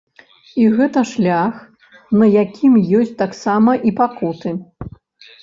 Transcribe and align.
І 0.61 0.69
гэта 0.77 1.03
шлях, 1.11 1.59
на 2.21 2.25
якім 2.43 2.73
ёсць 3.01 3.13
таксама 3.21 3.77
і 3.91 3.95
пакуты. 4.03 4.57